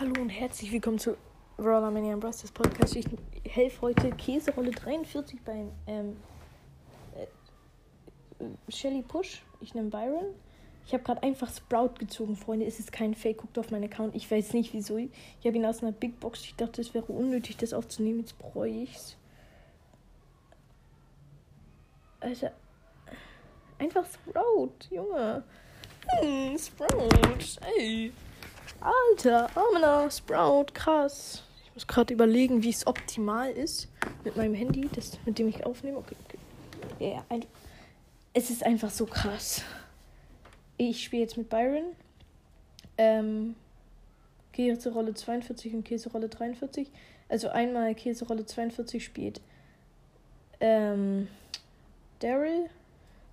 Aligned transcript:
Hallo 0.00 0.12
und 0.22 0.28
herzlich 0.28 0.70
willkommen 0.70 1.00
zu 1.00 1.16
Roller 1.58 1.90
Mania 1.90 2.14
Bros. 2.14 2.48
Podcast. 2.52 2.94
Ich 2.94 3.04
helfe 3.48 3.80
heute 3.80 4.12
Käserolle 4.12 4.70
43 4.70 5.42
beim 5.42 5.72
ähm, 5.88 6.16
äh, 7.16 8.44
Shelly 8.70 9.02
Push. 9.02 9.42
Ich 9.60 9.74
nehme 9.74 9.90
Byron. 9.90 10.26
Ich 10.86 10.92
habe 10.92 11.02
gerade 11.02 11.24
einfach 11.24 11.52
Sprout 11.52 11.94
gezogen, 11.98 12.36
Freunde. 12.36 12.64
Es 12.64 12.78
ist 12.78 12.92
kein 12.92 13.12
Fake. 13.12 13.38
Guckt 13.38 13.58
auf 13.58 13.72
meinen 13.72 13.90
Account. 13.90 14.14
Ich 14.14 14.30
weiß 14.30 14.52
nicht 14.52 14.72
wieso. 14.72 14.98
Ich 14.98 15.10
habe 15.44 15.56
ihn 15.56 15.66
aus 15.66 15.82
einer 15.82 15.90
Big 15.90 16.20
Box. 16.20 16.42
Ich 16.42 16.54
dachte, 16.54 16.80
es 16.80 16.94
wäre 16.94 17.06
unnötig, 17.06 17.56
das 17.56 17.72
aufzunehmen. 17.72 18.20
Jetzt 18.20 18.38
bereue 18.38 18.70
ich's. 18.70 19.16
Alter. 22.20 22.52
Einfach 23.80 24.06
Sprout, 24.06 24.74
Junge. 24.90 25.42
Hm, 26.20 26.56
Sprout. 26.56 27.58
Ey. 27.76 28.12
Alter, 28.80 29.48
Amena, 29.56 30.10
Sprout, 30.10 30.66
krass. 30.72 31.42
Ich 31.64 31.74
muss 31.74 31.86
gerade 31.86 32.14
überlegen, 32.14 32.62
wie 32.62 32.70
es 32.70 32.86
optimal 32.86 33.50
ist 33.50 33.88
mit 34.24 34.36
meinem 34.36 34.54
Handy, 34.54 34.88
das, 34.94 35.18
mit 35.26 35.38
dem 35.38 35.48
ich 35.48 35.66
aufnehme. 35.66 35.98
Okay, 35.98 36.16
okay. 36.24 36.38
Yeah, 37.00 37.24
ein, 37.28 37.44
es 38.32 38.50
ist 38.50 38.64
einfach 38.64 38.90
so 38.90 39.06
krass. 39.06 39.62
Ich 40.76 41.02
spiele 41.02 41.22
jetzt 41.22 41.36
mit 41.36 41.48
Byron. 41.48 41.94
Ähm, 42.96 43.56
Käserolle 44.52 45.14
42 45.14 45.74
und 45.74 45.84
Käserolle 45.84 46.28
43. 46.28 46.90
Also 47.28 47.48
einmal 47.48 47.94
Käserolle 47.94 48.46
42 48.46 49.04
spielt 49.04 49.40
ähm, 50.60 51.28
Daryl 52.20 52.68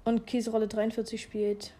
und 0.04 0.28
Käserolle 0.28 0.68
43 0.68 1.22
spielt 1.22 1.74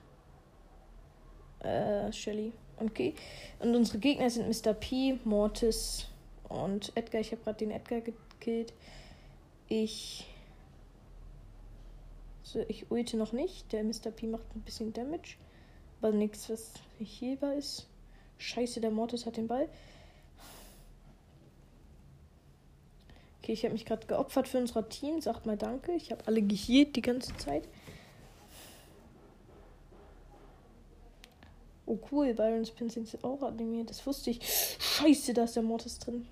äh, 1.60 2.12
Shelly. 2.12 2.54
Okay. 2.78 3.14
Und 3.60 3.76
unsere 3.76 4.00
Gegner 4.00 4.30
sind 4.30 4.48
Mr. 4.48 4.74
P, 4.74 5.18
Mortis 5.24 6.08
und 6.50 6.92
Edgar. 6.96 7.22
Ich 7.22 7.32
habe 7.32 7.42
gerade 7.44 7.58
den 7.58 7.72
Edgar 7.72 8.02
gekillt. 8.02 8.74
Ich. 9.68 10.26
So, 12.44 12.64
ich 12.68 12.92
ulte 12.92 13.18
noch 13.18 13.32
nicht. 13.32 13.72
Der 13.72 13.84
Mr. 13.84 14.12
P 14.16 14.28
macht 14.28 14.56
ein 14.56 14.62
bisschen 14.62 14.94
Damage. 14.94 15.38
Aber 16.02 16.12
nichts, 16.12 16.50
was 16.50 16.74
heilbar 17.00 17.56
ist. 17.56 17.88
Scheiße, 18.38 18.82
der 18.82 18.92
Mortis 18.92 19.26
hat 19.26 19.38
den 19.38 19.48
Ball. 19.48 19.70
Okay, 23.42 23.54
ich 23.54 23.64
habe 23.64 23.74
mich 23.74 23.86
gerade 23.86 24.06
geopfert 24.08 24.48
für 24.48 24.58
unser 24.58 24.88
Team. 24.90 25.22
Sagt 25.22 25.46
mal 25.46 25.58
danke. 25.58 25.94
Ich 25.94 26.12
habe 26.12 26.26
alle 26.28 26.42
gehielt 26.42 26.96
die 26.96 27.02
ganze 27.02 27.36
Zeit. 27.38 27.68
Oh 31.86 32.00
cool, 32.12 32.34
Byron's 32.34 32.72
Pins 32.72 32.96
sind 32.96 33.24
auch 33.24 33.44
animiert. 33.44 33.90
Das 33.90 34.06
wusste 34.06 34.32
ich. 34.32 34.40
Scheiße, 34.80 35.34
da 35.34 35.44
ist 35.44 35.56
der 35.56 35.64
Mortis 35.64 36.00
drin. 36.00 36.28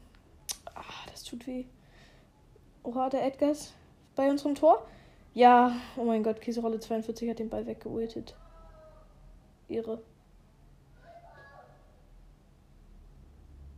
Ah, 0.73 0.81
das 1.11 1.23
tut 1.23 1.45
weh. 1.45 1.65
Oha, 2.83 3.09
der 3.09 3.25
Edgars 3.25 3.73
bei 4.15 4.29
unserem 4.29 4.55
Tor. 4.55 4.85
Ja, 5.33 5.75
oh 5.95 6.03
mein 6.03 6.23
Gott, 6.23 6.41
Käserolle 6.41 6.79
42 6.79 7.29
hat 7.29 7.39
den 7.39 7.49
Ball 7.49 7.65
weggeultet. 7.65 8.35
Ehre. 9.67 10.01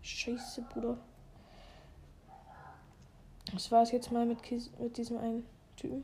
Scheiße, 0.02 0.62
Bruder. 0.74 0.98
Das 3.54 3.72
war 3.72 3.84
es 3.84 3.92
jetzt 3.92 4.12
mal 4.12 4.26
mit, 4.26 4.42
Käse, 4.44 4.70
mit 4.80 4.98
diesem 4.98 5.18
einen 5.18 5.46
Typen. 5.78 6.04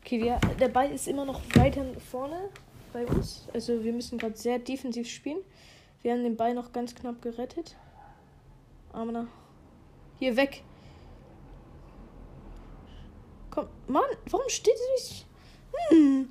Okay, 0.00 0.22
wir, 0.22 0.38
der 0.58 0.68
Ball 0.68 0.90
ist 0.92 1.08
immer 1.08 1.24
noch 1.24 1.40
weiter 1.56 1.84
vorne 2.10 2.50
bei 2.92 3.06
uns. 3.06 3.48
Also 3.52 3.82
wir 3.84 3.92
müssen 3.92 4.18
gerade 4.18 4.36
sehr 4.36 4.58
defensiv 4.58 5.08
spielen. 5.08 5.38
Wir 6.02 6.12
haben 6.12 6.22
den 6.22 6.36
Ball 6.36 6.54
noch 6.54 6.72
ganz 6.72 6.94
knapp 6.94 7.22
gerettet. 7.22 7.76
Aber 8.92 9.26
hier 10.18 10.36
weg. 10.36 10.62
Komm, 13.50 13.68
Mann, 13.86 14.02
warum 14.30 14.48
steht 14.48 14.74
es 14.74 15.10
nicht? 15.10 15.26
Hm. 15.90 16.28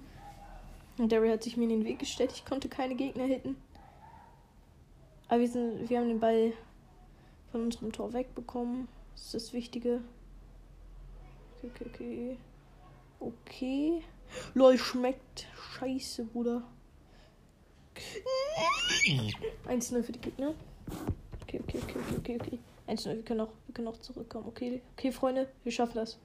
Und 0.97 1.11
Daryl 1.11 1.31
hat 1.31 1.43
sich 1.43 1.57
mir 1.57 1.63
in 1.63 1.69
den 1.69 1.85
Weg 1.85 1.99
gestellt. 1.99 2.31
Ich 2.33 2.45
konnte 2.45 2.69
keine 2.69 2.95
Gegner 2.95 3.23
hitten. 3.23 3.55
Aber 5.27 5.39
wir, 5.39 5.47
sind, 5.47 5.89
wir 5.89 5.99
haben 5.99 6.09
den 6.09 6.19
Ball 6.19 6.53
von 7.51 7.61
unserem 7.63 7.91
Tor 7.91 8.13
wegbekommen. 8.13 8.87
Das 9.13 9.25
ist 9.25 9.33
das 9.33 9.53
Wichtige. 9.53 10.01
Okay, 11.63 11.85
okay, 11.85 11.85
okay. 11.93 12.37
Okay. 13.21 14.03
Lol, 14.53 14.77
schmeckt 14.77 15.47
scheiße, 15.79 16.25
Bruder. 16.25 16.63
1-0 19.67 20.03
für 20.03 20.11
die 20.11 20.21
Gegner. 20.21 20.53
Okay, 21.41 21.61
okay, 21.63 21.79
okay, 21.83 21.99
okay, 21.99 22.17
okay, 22.17 22.39
okay. 22.41 22.59
1-0, 22.87 23.15
wir 23.15 23.23
können 23.23 23.41
auch, 23.41 23.53
wir 23.67 23.73
können 23.73 23.87
auch 23.87 23.97
zurückkommen. 23.97 24.47
Okay, 24.47 24.81
okay, 24.93 25.11
Freunde, 25.11 25.49
wir 25.63 25.71
schaffen 25.71 25.95
das. 25.95 26.17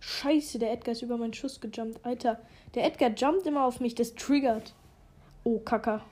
Scheiße, 0.00 0.58
der 0.58 0.72
Edgar 0.72 0.92
ist 0.92 1.02
über 1.02 1.16
meinen 1.16 1.34
Schuss 1.34 1.60
gejumpt. 1.60 2.04
Alter, 2.04 2.40
der 2.74 2.84
Edgar 2.84 3.10
jumpt 3.10 3.46
immer 3.46 3.64
auf 3.64 3.80
mich, 3.80 3.94
das 3.94 4.14
triggert. 4.14 4.74
Oh, 5.44 5.58
Kacker. 5.58 6.04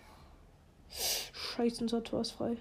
Scheiße, 1.32 1.82
unser 1.82 2.02
Tor 2.02 2.22
ist 2.22 2.32
frei. 2.32 2.56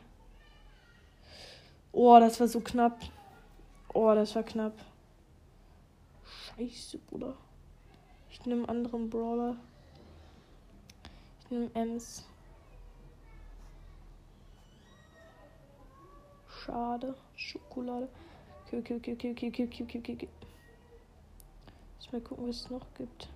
Oh, 1.91 2.19
das 2.19 2.39
war 2.39 2.47
so 2.47 2.59
knapp. 2.59 2.99
Oh, 3.93 4.13
das 4.13 4.35
war 4.35 4.43
knapp. 4.43 4.73
Scheiße, 6.25 6.97
Bruder. 6.97 7.37
Ich 8.33 8.45
nehme 8.47 8.67
einen 8.67 8.83
anderen 8.83 9.11
Brawler. 9.11 9.55
Ich 11.39 11.51
nehme 11.51 11.69
Ems. 11.75 12.25
Schade. 16.47 17.15
Schokolade. 17.35 18.09
Okay, 18.65 18.79
okay, 18.79 18.95
okay, 18.95 19.13
okay, 19.13 19.31
okay, 19.31 19.47
okay, 19.49 19.83
okay, 19.83 19.97
okay, 19.99 20.13
okay. 20.13 20.29
Lass 21.99 22.11
mal 22.11 22.21
gucken, 22.21 22.47
was 22.47 22.55
es 22.55 22.69
noch 22.71 22.87
gibt. 22.97 23.29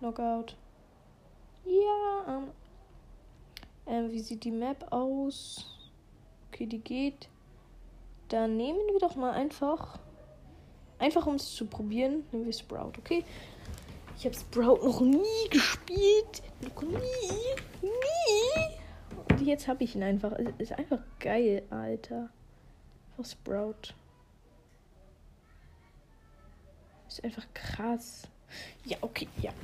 Knockout. 0.00 0.56
Ja. 1.64 2.24
Ähm, 2.26 2.50
ähm, 3.86 4.10
wie 4.10 4.20
sieht 4.20 4.42
die 4.42 4.50
Map 4.50 4.92
aus? 4.92 5.64
Okay, 6.48 6.66
die 6.66 6.80
geht. 6.80 7.28
Dann 8.28 8.56
nehmen 8.56 8.80
wir 8.90 8.98
doch 8.98 9.14
mal 9.14 9.30
einfach. 9.30 10.00
Einfach 10.98 11.26
um 11.26 11.36
es 11.36 11.54
zu 11.54 11.66
probieren, 11.66 12.24
nehmen 12.30 12.44
wir 12.44 12.52
Sprout, 12.52 12.92
okay? 12.98 13.24
Ich 14.20 14.26
habe 14.26 14.36
Sprout 14.36 14.84
noch 14.84 15.00
nie 15.00 15.48
gespielt. 15.48 16.42
Noch 16.60 16.82
nie. 16.82 16.98
Nie. 17.80 18.76
Und 19.30 19.46
jetzt 19.46 19.66
habe 19.66 19.82
ich 19.82 19.96
ihn 19.96 20.02
einfach. 20.02 20.32
Ist 20.58 20.72
einfach 20.72 20.98
geil, 21.18 21.62
Alter. 21.70 22.28
Einfach 23.12 23.30
Sprout. 23.30 23.94
Ist 27.08 27.24
einfach 27.24 27.46
krass. 27.54 28.28
Ja, 28.84 28.98
okay, 29.00 29.26
ja. 29.40 29.54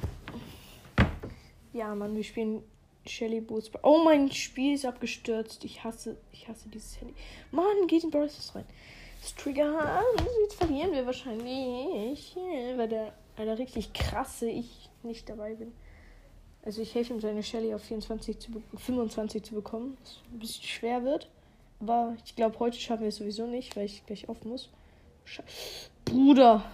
Ja, 1.75 1.95
Mann, 1.95 2.17
wir 2.17 2.25
spielen 2.25 2.63
Shelly 3.07 3.43
Boost. 3.43 3.73
Oh, 3.83 4.05
mein 4.05 4.33
Spiel 4.33 4.73
ist 4.73 4.87
abgestürzt. 4.87 5.67
Ich 5.67 5.85
hasse, 5.85 6.17
ich 6.33 6.49
hasse 6.49 6.71
dieses 6.71 6.99
Handy. 6.99 7.15
Mann, 7.51 7.87
geht 7.89 8.05
in 8.05 8.11
Boris 8.11 8.55
rein. 8.55 8.65
Das 9.21 9.35
Trigger. 9.35 10.03
Jetzt 10.41 10.55
verlieren 10.55 10.93
wir 10.93 11.05
wahrscheinlich. 11.05 12.35
Weil 12.35 12.89
der 12.89 13.13
der 13.45 13.59
richtig 13.59 13.93
krasse 13.93 14.49
ich 14.49 14.91
nicht 15.03 15.29
dabei 15.29 15.55
bin. 15.55 15.73
Also 16.65 16.83
ich 16.83 16.95
helfe 16.95 17.15
ihm 17.15 17.21
seine 17.21 17.43
Shelly 17.43 17.73
auf 17.75 17.83
24 17.83 18.39
zu 18.39 18.63
25 18.77 19.43
zu 19.45 19.55
bekommen. 19.55 19.97
Was 20.03 20.21
ein 20.33 20.39
bisschen 20.39 20.65
schwer 20.65 21.05
wird. 21.05 21.29
Aber 21.81 22.17
ich 22.25 22.35
glaube, 22.35 22.59
heute 22.59 22.79
schaffen 22.79 23.03
wir 23.03 23.09
es 23.09 23.17
sowieso 23.17 23.47
nicht, 23.47 23.77
weil 23.77 23.85
ich 23.85 24.05
gleich 24.07 24.29
auf 24.29 24.45
muss. 24.45 24.71
Sche 25.25 25.45
Bruder, 26.05 26.65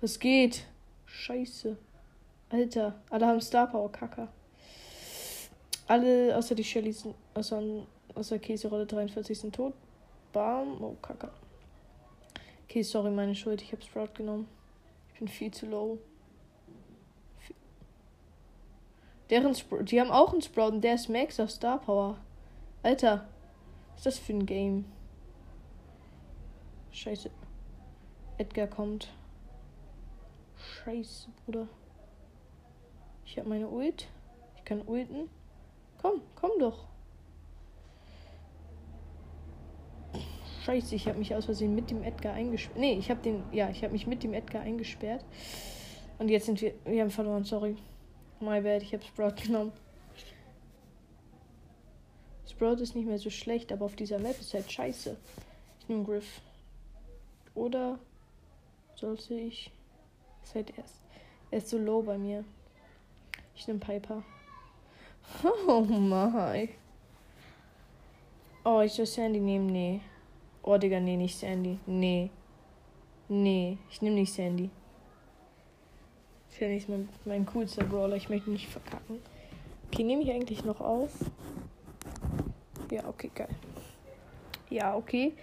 was 0.00 0.18
geht? 0.18 0.64
Scheiße. 1.06 1.76
Alter, 2.48 2.94
alle 3.10 3.26
haben 3.26 3.40
Star 3.40 3.66
Power, 3.66 3.90
Kacker. 3.90 4.28
Alle 5.88 6.36
außer 6.36 6.54
die 6.54 6.64
Shelly 6.64 6.92
sind, 6.92 7.14
außer, 7.34 7.62
außer 8.14 8.38
Käserolle 8.38 8.86
43 8.86 9.38
sind 9.38 9.54
tot. 9.54 9.74
Bam, 10.32 10.82
oh 10.82 10.96
Kacker. 11.02 11.32
Okay, 12.68 12.82
sorry, 12.82 13.10
meine 13.10 13.34
Schuld, 13.34 13.62
ich 13.62 13.72
habe 13.72 13.82
Sprout 13.82 14.14
genommen. 14.14 14.48
Ich 15.16 15.20
bin 15.20 15.28
viel 15.28 15.50
zu 15.50 15.64
low. 15.64 15.98
Deren 19.30 19.54
Spr 19.54 19.82
die 19.82 19.98
haben 19.98 20.10
auch 20.10 20.30
einen 20.30 20.42
Sprout 20.42 20.72
und 20.72 20.82
der 20.82 20.96
ist 20.96 21.08
Max 21.08 21.40
auf 21.40 21.50
Star 21.50 21.80
Power. 21.80 22.18
Alter, 22.82 23.26
was 23.92 24.00
ist 24.00 24.06
das 24.06 24.18
für 24.18 24.34
ein 24.34 24.44
Game? 24.44 24.84
Scheiße. 26.90 27.30
Edgar 28.36 28.66
kommt. 28.66 29.08
Scheiße, 30.84 31.30
Bruder. 31.46 31.66
Ich 33.24 33.38
habe 33.38 33.48
meine 33.48 33.70
Ult. 33.70 34.08
Ich 34.58 34.66
kann 34.66 34.82
ulten. 34.82 35.30
Komm, 35.96 36.20
komm 36.34 36.50
doch. 36.58 36.88
Scheiße, 40.66 40.96
ich 40.96 41.06
habe 41.06 41.20
mich 41.20 41.32
aus 41.32 41.44
Versehen 41.44 41.76
mit 41.76 41.92
dem 41.92 42.02
Edgar 42.02 42.34
eingesperrt. 42.34 42.76
Nee, 42.76 42.94
ich 42.94 43.08
habe 43.08 43.22
den. 43.22 43.44
Ja, 43.52 43.70
ich 43.70 43.84
habe 43.84 43.92
mich 43.92 44.08
mit 44.08 44.24
dem 44.24 44.34
Edgar 44.34 44.62
eingesperrt. 44.62 45.24
Und 46.18 46.28
jetzt 46.28 46.46
sind 46.46 46.60
wir. 46.60 46.74
Wir 46.84 47.02
haben 47.02 47.10
verloren, 47.10 47.44
sorry. 47.44 47.76
My 48.40 48.60
bad, 48.60 48.82
ich 48.82 48.92
habe 48.92 49.04
Sprout 49.04 49.36
genommen. 49.40 49.70
Sprout 52.50 52.82
ist 52.82 52.96
nicht 52.96 53.06
mehr 53.06 53.20
so 53.20 53.30
schlecht, 53.30 53.70
aber 53.70 53.84
auf 53.84 53.94
dieser 53.94 54.18
Map 54.18 54.40
ist 54.40 54.54
halt 54.54 54.72
scheiße. 54.72 55.16
Ich 55.78 55.88
nehme 55.88 56.02
Griff. 56.02 56.40
Oder 57.54 58.00
sollte 58.96 59.34
ich. 59.34 59.70
Ist 60.42 60.56
halt 60.56 60.76
erst. 60.76 61.00
Er 61.52 61.58
ist 61.58 61.68
so 61.68 61.78
low 61.78 62.02
bei 62.02 62.18
mir. 62.18 62.44
Ich 63.54 63.68
nehme 63.68 63.78
Piper. 63.78 64.24
Oh 65.68 65.82
mein. 65.82 66.70
Oh, 68.64 68.80
ich 68.80 68.92
soll 68.94 69.06
Sandy 69.06 69.38
nehmen? 69.38 69.66
Nee. 69.66 70.00
Oh, 70.66 70.76
Digga, 70.78 70.98
nee, 70.98 71.16
nicht 71.16 71.38
Sandy. 71.38 71.78
Nee. 71.86 72.28
Nee, 73.28 73.78
ich 73.88 74.02
nehme 74.02 74.16
nicht 74.16 74.32
Sandy. 74.32 74.68
Ist 76.50 76.58
ja 76.58 76.66
nicht 76.66 76.88
mein, 76.88 77.08
mein 77.24 77.46
coolster 77.46 77.84
Brawler. 77.84 78.16
Ich 78.16 78.28
möchte 78.28 78.50
nicht 78.50 78.66
verkacken. 78.66 79.20
Okay, 79.86 80.02
nehme 80.02 80.22
ich 80.22 80.30
eigentlich 80.32 80.64
noch 80.64 80.80
auf? 80.80 81.12
Ja, 82.90 83.06
okay, 83.06 83.30
geil. 83.32 83.48
Ja, 84.68 84.96
okay. 84.96 85.34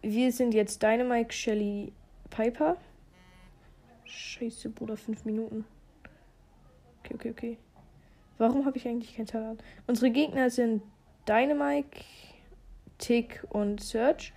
Wir 0.00 0.32
sind 0.32 0.54
jetzt 0.54 0.82
Dynamite, 0.82 1.34
Shelly, 1.34 1.92
Piper. 2.30 2.78
Scheiße, 4.04 4.70
Bruder, 4.70 4.96
fünf 4.96 5.26
Minuten. 5.26 5.66
Okay, 7.00 7.14
okay, 7.14 7.30
okay. 7.30 7.58
Warum 8.38 8.64
habe 8.64 8.78
ich 8.78 8.88
eigentlich 8.88 9.14
kein 9.16 9.26
Talent? 9.26 9.62
Unsere 9.86 10.10
Gegner 10.10 10.48
sind 10.48 10.82
Dynamite, 11.28 11.90
Tick 12.96 13.44
und 13.50 13.82
Search. 13.82 14.32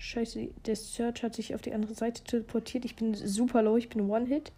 Scheiße, 0.00 0.48
der 0.64 0.76
Search 0.76 1.22
hat 1.22 1.34
sich 1.34 1.54
auf 1.54 1.60
die 1.60 1.74
andere 1.74 1.92
Seite 1.92 2.24
teleportiert. 2.24 2.86
Ich 2.86 2.96
bin 2.96 3.14
super 3.14 3.60
low, 3.60 3.76
ich 3.76 3.90
bin 3.90 4.08
One-Hit. 4.08 4.50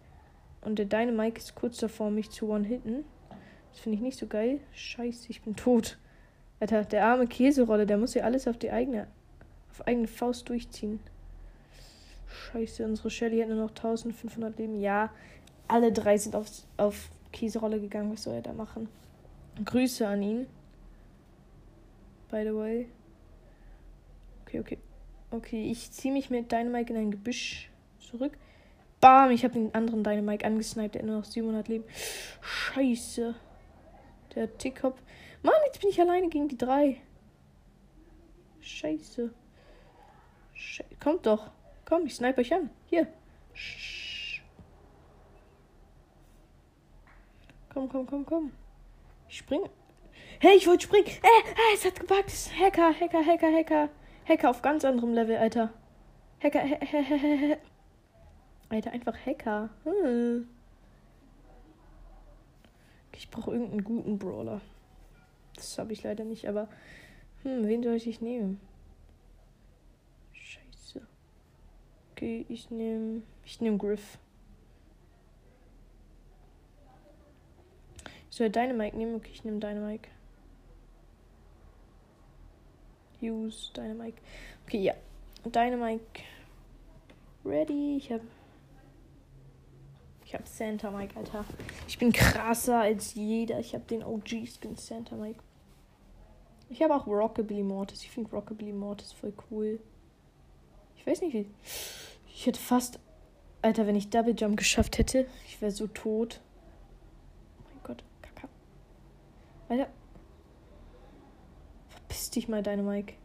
Und 0.61 0.79
der 0.79 0.85
Dynamite 0.85 1.37
ist 1.37 1.53
kurz 1.53 1.77
davor, 1.79 2.11
mich 2.11 2.29
zu 2.29 2.47
One-Hitten. 2.47 3.03
Das 3.69 3.81
finde 3.81 3.97
ich 3.97 4.01
nicht 4.01 4.17
so 4.17 4.25
geil. 4.25 4.61
Scheiße, 4.73 5.29
ich 5.29 5.41
bin 5.41 5.57
tot. 5.57 5.97
Alter, 6.61 6.85
der 6.85 7.05
arme 7.05 7.27
Käserolle, 7.27 7.85
der 7.85 7.97
muss 7.97 8.13
ja 8.13 8.23
alles 8.23 8.47
auf 8.47 8.57
die 8.57 8.71
eigene, 8.71 9.07
auf 9.69 9.85
eigene 9.85 10.07
Faust 10.07 10.47
durchziehen. 10.47 11.01
Scheiße, 12.27 12.85
unsere 12.85 13.09
Shelly 13.09 13.41
hat 13.41 13.49
nur 13.49 13.57
noch 13.57 13.71
1500 13.71 14.57
Leben. 14.57 14.79
Ja, 14.79 15.11
alle 15.67 15.91
drei 15.91 16.17
sind 16.17 16.37
auf, 16.37 16.47
auf 16.77 17.09
Käserolle 17.33 17.81
gegangen. 17.81 18.13
Was 18.13 18.23
soll 18.23 18.35
er 18.35 18.41
da 18.43 18.53
machen? 18.53 18.87
Grüße 19.65 20.07
an 20.07 20.21
ihn. 20.21 20.47
By 22.31 22.43
the 22.45 22.55
way. 22.55 22.87
Okay, 24.45 24.61
okay. 24.61 24.77
Okay, 25.33 25.71
ich 25.71 25.91
ziehe 25.91 26.13
mich 26.13 26.29
mit 26.29 26.51
Dynamite 26.51 26.93
in 26.93 26.99
ein 26.99 27.11
Gebüsch 27.11 27.71
zurück. 27.99 28.37
Bam, 29.01 29.31
ich 29.31 29.43
habe 29.43 29.55
den 29.55 29.73
anderen 29.73 30.03
Dynamite 30.03 30.45
angesniped, 30.45 30.93
der 30.93 31.01
nur 31.01 31.17
noch 31.17 31.25
700 31.25 31.67
Leben. 31.69 31.85
Scheiße. 32.41 33.33
Der 34.35 34.57
Tickhop. 34.59 34.95
Mann, 35.41 35.55
jetzt 35.65 35.81
bin 35.81 35.89
ich 35.89 35.99
alleine 35.99 36.29
gegen 36.29 36.49
die 36.49 36.57
drei. 36.57 37.01
Scheiße. 38.61 39.33
Sche 40.53 40.85
Kommt 41.03 41.25
doch. 41.25 41.49
Komm, 41.83 42.05
ich 42.05 42.13
snipe 42.13 42.39
euch 42.39 42.53
an. 42.53 42.69
Hier. 42.85 43.07
Komm, 47.73 47.89
komm, 47.89 48.05
komm, 48.05 48.23
komm. 48.23 48.51
Ich 49.27 49.39
spring. 49.39 49.67
Hey, 50.39 50.57
ich 50.57 50.67
wollte 50.67 50.83
springen. 50.83 51.07
Äh, 51.07 51.09
äh, 51.09 51.73
es 51.73 51.83
hat 51.85 51.99
gebackt. 51.99 52.31
Hacker, 52.55 52.93
Hacker, 52.93 53.25
Hacker, 53.25 53.51
Hacker. 53.51 53.89
Hacker 54.27 54.49
auf 54.49 54.61
ganz 54.61 54.85
anderem 54.85 55.13
Level, 55.13 55.37
Alter. 55.37 55.73
Hacker, 56.41 56.61
he, 56.61 57.55
Alter, 58.69 58.91
einfach 58.91 59.15
Hacker. 59.25 59.69
Hm. 59.83 60.47
Ich 63.15 63.29
brauche 63.29 63.51
irgendeinen 63.51 63.83
guten 63.83 64.17
Brawler. 64.17 64.61
Das 65.55 65.77
habe 65.77 65.93
ich 65.93 66.03
leider 66.03 66.23
nicht, 66.23 66.47
aber. 66.47 66.67
Hm, 67.43 67.67
wen 67.67 67.83
soll 67.83 67.95
ich 67.95 68.21
nehmen? 68.21 68.59
Scheiße. 70.31 71.05
Okay, 72.11 72.45
ich 72.49 72.71
nehme. 72.71 73.21
Ich 73.45 73.61
nehme 73.61 73.77
Griff. 73.77 74.17
Ich 78.29 78.37
soll 78.37 78.49
Dynamite 78.49 78.97
nehmen? 78.97 79.15
Okay, 79.15 79.29
ich 79.31 79.43
nehme 79.43 79.59
Dynamite. 79.59 80.09
Use 83.23 83.71
Dynamite. 83.73 84.17
Okay, 84.65 84.81
ja. 84.81 84.93
Dynamite. 85.45 86.03
Ready. 87.45 87.97
Ich 87.97 88.11
habe 88.11 88.23
ich 90.33 90.39
habe 90.39 90.49
Santa 90.49 90.89
Mike, 90.89 91.15
Alter. 91.15 91.45
Ich 91.87 91.99
bin 91.99 92.11
krasser 92.11 92.79
als 92.79 93.13
jeder. 93.13 93.59
Ich 93.59 93.75
habe 93.75 93.83
den 93.83 94.03
OG-Skin 94.03 94.75
Santa 94.77 95.15
Mike. 95.15 95.39
Ich 96.69 96.81
habe 96.81 96.95
auch 96.95 97.05
Rockabilly 97.05 97.61
Mortis. 97.61 98.01
Ich 98.01 98.09
finde 98.09 98.31
Rockabilly 98.31 98.73
Mortis 98.73 99.11
voll 99.11 99.31
cool. 99.51 99.79
Ich 100.95 101.05
weiß 101.05 101.21
nicht 101.21 101.35
wie. 101.35 101.45
Ich 102.33 102.47
hätte 102.47 102.59
fast. 102.59 102.99
Alter, 103.61 103.85
wenn 103.85 103.95
ich 103.95 104.09
Double 104.09 104.33
Jump 104.35 104.57
geschafft 104.57 104.97
hätte, 104.97 105.27
ich 105.45 105.61
wäre 105.61 105.71
so 105.71 105.85
tot. 105.85 106.41
Oh 107.59 107.63
mein 107.69 107.83
Gott, 107.83 108.03
Kaka. 108.23 108.49
Alter. 109.69 109.87
Verpiss 112.13 112.29
dich 112.29 112.47
mal, 112.47 112.61
Dynamike. 112.61 113.15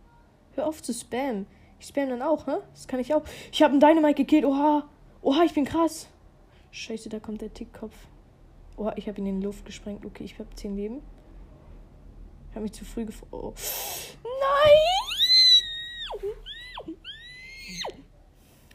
Hör 0.55 0.67
auf 0.67 0.82
zu 0.82 0.94
spammen. 0.94 1.46
Ich 1.79 1.88
spam 1.88 2.08
dann 2.08 2.23
auch, 2.23 2.46
hä? 2.46 2.56
Das 2.73 2.88
kann 2.88 3.00
ich 3.00 3.12
auch. 3.12 3.23
Ich 3.52 3.62
habe 3.62 3.73
einen 3.73 3.81
Dynamike 3.81 4.25
gekillt. 4.25 4.46
Oha. 4.46 4.88
Oha, 5.20 5.44
ich 5.44 5.52
bin 5.52 5.67
krass. 5.67 6.08
Scheiße, 6.70 7.11
da 7.11 7.20
kommt 7.20 7.43
der 7.43 7.52
Tickkopf. 7.52 7.94
Oh, 8.79 8.90
ich 8.96 9.06
habe 9.06 9.20
ihn 9.20 9.26
in 9.26 9.40
die 9.40 9.46
Luft 9.46 9.67
gesprengt. 9.67 10.06
Okay, 10.06 10.25
ich 10.25 10.38
habe 10.38 10.49
10 10.55 10.75
Leben. 10.75 11.02
Ich 12.49 12.55
habe 12.55 12.62
mich 12.62 12.73
zu 12.73 12.87
früh 12.87 13.05
gefreut. 13.05 13.29
Oh. 13.31 13.52
Nein! 14.25 14.81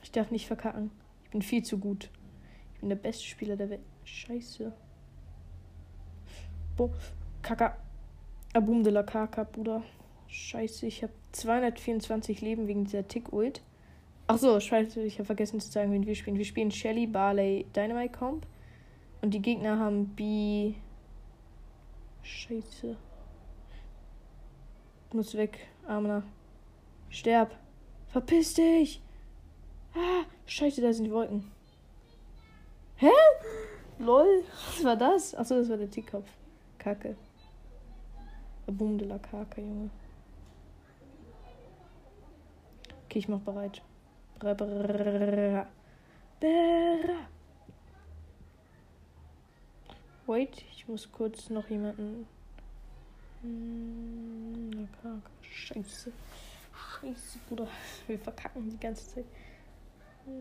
Ich 0.04 0.12
darf 0.12 0.30
nicht 0.30 0.46
verkacken. 0.46 0.92
Ich 1.24 1.32
bin 1.32 1.42
viel 1.42 1.64
zu 1.64 1.80
gut. 1.80 2.12
Ich 2.76 2.82
bin 2.82 2.90
der 2.90 2.98
beste 2.98 3.24
Spieler 3.24 3.56
der 3.56 3.72
Welt. 3.72 3.82
Scheiße. 4.04 4.72
Bo 6.78 6.94
Kaka. 7.42 7.78
Abum 8.54 8.84
de 8.84 8.94
la 8.94 9.02
Kaka, 9.02 9.44
Bruder. 9.44 9.82
Scheiße, 10.34 10.88
ich 10.88 11.04
habe 11.04 11.14
224 11.34 12.42
Leben 12.42 12.68
wegen 12.68 12.86
dieser 12.86 13.08
Tick-Ult. 13.08 13.62
Achso, 14.26 14.60
scheiße, 14.60 15.04
ich 15.04 15.20
habe 15.20 15.26
vergessen 15.28 15.60
zu 15.60 15.70
sagen, 15.70 15.92
wen 15.92 16.08
wir 16.08 16.16
spielen. 16.16 16.40
Wir 16.40 16.46
spielen 16.46 16.72
Shelly, 16.72 17.06
Barley, 17.06 17.68
Dynamite 17.76 18.18
Comp. 18.18 18.48
Und 19.22 19.36
die 19.36 19.44
Gegner 19.44 19.78
haben 19.78 20.08
B. 20.16 20.74
Scheiße. 22.24 22.98
Muss 25.12 25.36
weg, 25.36 25.68
Amna. 25.86 26.24
Sterb. 27.12 27.56
Verpiss 28.08 28.56
dich! 28.56 29.04
Ah, 29.94 30.24
scheiße, 30.48 30.82
da 30.82 30.92
sind 30.94 31.06
die 31.06 31.12
Wolken. 31.12 31.52
Hä? 32.96 33.12
Lol, 34.00 34.44
was 34.66 34.84
war 34.84 34.96
das? 34.96 35.36
Achso, 35.36 35.58
das 35.58 35.70
war 35.70 35.78
der 35.78 35.92
Tickkopf. 35.92 36.30
Kacke. 36.80 37.16
Boom 38.66 38.98
de 38.98 39.08
la 39.08 39.20
Kaka, 39.20 39.62
Junge. 39.62 39.92
Okay, 43.14 43.20
ich 43.20 43.30
mach 43.30 43.42
bereit. 43.42 43.80
Wait, 50.26 50.66
ich 50.72 50.88
muss 50.88 51.12
kurz 51.12 51.52
noch 51.52 51.70
jemanden. 51.70 52.26
Hm, 53.44 54.90
Scheiße. 55.44 56.12
Scheiße, 56.74 57.38
Bruder. 57.48 57.68
Wir 58.08 58.18
verkacken 58.18 58.68
die 58.72 58.80
ganze 58.80 59.08
Zeit. 59.08 59.26
Hm. 60.26 60.34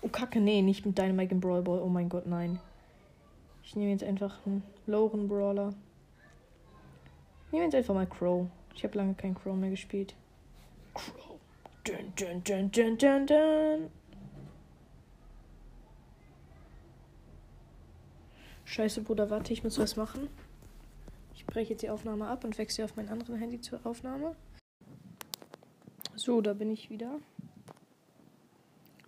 Oh, 0.00 0.08
Kacke, 0.08 0.40
nee, 0.40 0.62
nicht 0.62 0.86
mit 0.86 0.96
Dynamite 0.96 1.34
im 1.34 1.40
Brawl 1.40 1.60
Ball. 1.60 1.82
Oh 1.82 1.90
mein 1.90 2.08
Gott, 2.08 2.24
nein. 2.24 2.60
Ich 3.66 3.74
nehme 3.74 3.90
jetzt 3.90 4.04
einfach 4.04 4.46
einen 4.46 4.62
Loren 4.86 5.26
Brawler. 5.26 5.74
Ich 7.46 7.52
nehme 7.52 7.64
jetzt 7.64 7.74
einfach 7.74 7.94
mal 7.94 8.06
Crow. 8.06 8.46
Ich 8.76 8.84
habe 8.84 8.96
lange 8.96 9.14
kein 9.14 9.34
Crow 9.34 9.56
mehr 9.56 9.70
gespielt. 9.70 10.14
Crow. 10.94 11.40
Dun, 11.82 12.12
dun, 12.14 12.44
dun, 12.44 12.70
dun, 12.70 12.96
dun, 12.96 13.26
dun. 13.26 13.90
Scheiße, 18.64 19.02
Bruder, 19.02 19.30
warte, 19.30 19.52
ich 19.52 19.64
muss 19.64 19.78
was 19.80 19.96
machen. 19.96 20.28
Ich 21.34 21.44
breche 21.44 21.70
jetzt 21.70 21.82
die 21.82 21.90
Aufnahme 21.90 22.28
ab 22.28 22.44
und 22.44 22.56
wechsle 22.58 22.84
auf 22.84 22.94
mein 22.94 23.08
anderes 23.08 23.40
Handy 23.40 23.60
zur 23.60 23.84
Aufnahme. 23.84 24.36
So, 26.14 26.40
da 26.40 26.52
bin 26.52 26.70
ich 26.70 26.88
wieder. 26.88 27.18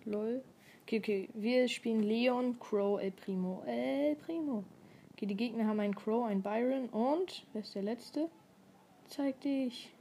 Lol. 0.03 0.43
Okay, 0.89 0.97
okay. 0.97 1.29
Wir 1.35 1.67
spielen 1.67 2.01
Leon, 2.01 2.57
Crow, 2.59 2.99
El 2.99 3.11
Primo. 3.11 3.61
El 3.67 4.15
Primo. 4.15 4.63
Okay, 5.13 5.27
die 5.27 5.35
Gegner 5.35 5.67
haben 5.67 5.79
einen 5.79 5.93
Crow, 5.93 6.25
einen 6.25 6.41
Byron 6.41 6.89
und. 6.89 7.45
Wer 7.53 7.61
ist 7.61 7.75
der 7.75 7.83
letzte? 7.83 8.27
Zeig 9.05 9.39
dich. 9.41 9.91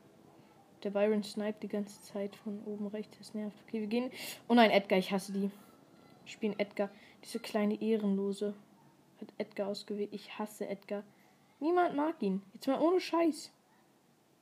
Der 0.82 0.88
Byron 0.88 1.22
sniped 1.22 1.62
die 1.62 1.68
ganze 1.68 2.00
Zeit 2.00 2.34
von 2.36 2.62
oben 2.64 2.86
rechts. 2.86 3.18
Das 3.18 3.34
nervt. 3.34 3.54
Okay, 3.66 3.80
wir 3.80 3.86
gehen. 3.86 4.10
Oh 4.48 4.54
nein, 4.54 4.70
Edgar, 4.70 4.98
ich 4.98 5.12
hasse 5.12 5.30
die. 5.30 5.50
Ich 6.24 6.32
spiele 6.32 6.54
Edgar. 6.56 6.88
Diese 7.22 7.38
kleine 7.38 7.78
Ehrenlose 7.82 8.54
hat 9.20 9.28
Edgar 9.36 9.68
ausgewählt. 9.68 10.08
Ich 10.12 10.38
hasse 10.38 10.66
Edgar. 10.70 11.04
Niemand 11.60 11.96
mag 11.96 12.14
ihn. 12.22 12.40
Jetzt 12.54 12.66
mal 12.66 12.80
ohne 12.80 12.98
Scheiß. 12.98 13.52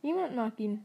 Niemand 0.00 0.36
mag 0.36 0.60
ihn. 0.60 0.84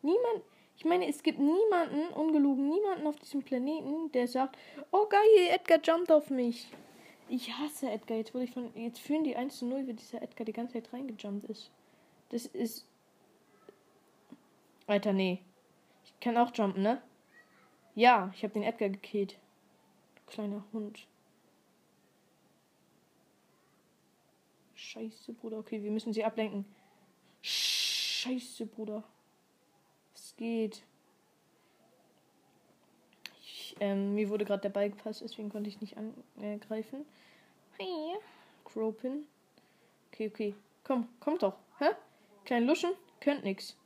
Niemand. 0.00 0.42
Ich 0.76 0.84
meine, 0.84 1.06
es 1.08 1.22
gibt 1.22 1.38
niemanden, 1.38 2.08
ungelogen, 2.14 2.68
niemanden 2.68 3.06
auf 3.06 3.16
diesem 3.16 3.42
Planeten, 3.42 4.10
der 4.12 4.28
sagt, 4.28 4.58
oh 4.90 5.06
geil, 5.06 5.48
Edgar 5.50 5.80
jumpt 5.82 6.10
auf 6.10 6.30
mich. 6.30 6.68
Ich 7.28 7.52
hasse 7.52 7.90
Edgar. 7.90 8.18
Jetzt 8.18 8.34
wurde 8.34 8.44
ich 8.44 8.50
von. 8.50 8.70
Jetzt 8.76 9.00
führen 9.00 9.24
die 9.24 9.36
1 9.36 9.58
zu 9.58 9.66
0, 9.66 9.86
wie 9.86 9.94
dieser 9.94 10.22
Edgar 10.22 10.44
die 10.44 10.52
ganze 10.52 10.74
Zeit 10.74 10.92
reingejumpt 10.92 11.48
ist. 11.48 11.70
Das 12.30 12.46
ist. 12.46 12.86
Alter, 14.86 15.12
nee. 15.12 15.40
Ich 16.04 16.20
kann 16.20 16.36
auch 16.36 16.54
jumpen, 16.54 16.82
ne? 16.82 17.02
Ja, 17.94 18.30
ich 18.34 18.42
habe 18.42 18.52
den 18.52 18.62
Edgar 18.62 18.90
gekillt. 18.90 19.38
Kleiner 20.26 20.64
Hund. 20.72 21.06
Scheiße, 24.74 25.32
Bruder. 25.32 25.58
Okay, 25.58 25.82
wir 25.82 25.90
müssen 25.90 26.12
sie 26.12 26.24
ablenken. 26.24 26.66
Scheiße, 27.40 28.66
Bruder. 28.66 29.04
Geht. 30.36 30.82
Ich, 33.40 33.76
ähm, 33.80 34.14
mir 34.14 34.28
wurde 34.28 34.44
gerade 34.44 34.62
der 34.62 34.68
Ball 34.68 34.90
gepasst, 34.90 35.22
deswegen 35.22 35.50
konnte 35.50 35.68
ich 35.68 35.80
nicht 35.80 35.96
angreifen. 35.96 37.06
Hey, 37.78 38.16
Cropin. 38.64 39.26
Okay, 40.12 40.28
okay. 40.28 40.54
Komm, 40.84 41.08
kommt 41.20 41.42
doch. 41.42 41.56
Hä? 41.78 41.90
Klein 42.44 42.66
Luschen? 42.66 42.90
Könnt 43.20 43.44
nix. 43.44 43.76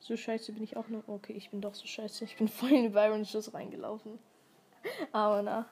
So 0.00 0.16
scheiße 0.16 0.52
bin 0.52 0.64
ich 0.64 0.76
auch 0.76 0.88
noch. 0.88 1.06
Okay, 1.06 1.32
ich 1.34 1.50
bin 1.50 1.60
doch 1.60 1.74
so 1.74 1.86
scheiße. 1.86 2.24
Ich 2.24 2.36
bin 2.36 2.48
voll 2.48 2.72
in 2.72 2.92
Byron 2.92 3.24
Schuss 3.24 3.54
reingelaufen. 3.54 4.18
Aber 5.12 5.42
na. 5.42 5.70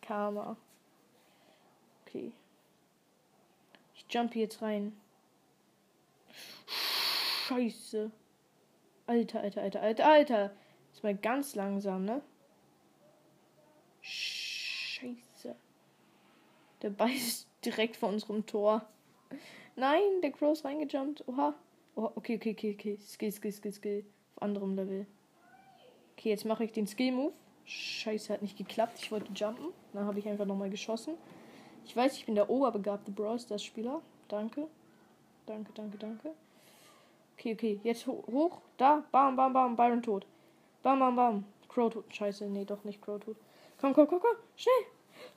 Karma. 0.00 0.56
Okay. 2.06 2.32
Ich 3.94 4.06
jump 4.08 4.36
jetzt 4.36 4.62
rein. 4.62 4.96
Scheiße. 7.46 8.10
Alter, 9.06 9.40
alter, 9.40 9.62
alter, 9.62 9.82
alter, 9.82 10.06
alter. 10.06 10.56
Ist 10.92 11.02
mal 11.02 11.16
ganz 11.16 11.54
langsam, 11.54 12.04
ne? 12.04 12.22
Scheiße. 14.00 15.56
Der 16.82 16.90
Ball 16.90 17.12
ist 17.12 17.48
direkt 17.64 17.96
vor 17.96 18.08
unserem 18.08 18.46
Tor. 18.46 18.86
Nein, 19.76 20.20
der 20.22 20.32
Crow 20.32 20.52
ist 20.52 20.64
reingejumpt. 20.64 21.26
Oha. 21.28 21.54
Oh, 21.94 22.10
okay, 22.14 22.36
okay, 22.36 22.52
okay, 22.52 22.74
okay. 22.78 22.98
Skill, 22.98 23.32
Skill, 23.32 23.52
Skill, 23.52 23.72
Skill. 23.72 24.04
Auf 24.36 24.42
anderem 24.42 24.74
Level. 24.74 25.06
Okay, 26.16 26.30
jetzt 26.30 26.44
mache 26.44 26.64
ich 26.64 26.72
den 26.72 26.86
Skill-Move. 26.86 27.32
Scheiße, 27.64 28.32
hat 28.32 28.42
nicht 28.42 28.58
geklappt. 28.58 28.98
Ich 29.00 29.10
wollte 29.12 29.32
jumpen. 29.32 29.68
Dann 29.92 30.06
habe 30.06 30.18
ich 30.18 30.28
einfach 30.28 30.46
nochmal 30.46 30.70
geschossen. 30.70 31.14
Ich 31.84 31.96
weiß, 31.96 32.16
ich 32.16 32.26
bin 32.26 32.34
der 32.34 32.50
oberbegabte 32.50 33.10
Brawl 33.10 33.38
Stars 33.38 33.62
Spieler. 33.62 34.02
Danke. 34.28 34.68
Danke, 35.52 35.72
danke, 35.74 35.98
danke. 35.98 36.34
Okay, 37.34 37.52
okay. 37.52 37.80
Jetzt 37.82 38.06
ho 38.06 38.24
hoch. 38.26 38.62
Da. 38.78 39.04
Bam, 39.12 39.36
bam, 39.36 39.52
bam. 39.52 39.76
Byron 39.76 40.00
tot. 40.00 40.24
Bam, 40.82 40.98
bam, 40.98 41.14
bam. 41.14 41.44
Crow 41.68 41.90
tot. 41.90 42.06
Scheiße. 42.08 42.46
Nee, 42.46 42.64
doch 42.64 42.84
nicht 42.84 43.02
Crow 43.02 43.20
tot. 43.20 43.36
Komm, 43.78 43.92
komm, 43.92 44.06
komm, 44.08 44.20
komm. 44.20 44.36
Schnell. 44.56 44.86